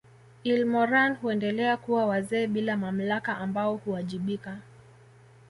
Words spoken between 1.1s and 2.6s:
huendelea kuwa wazee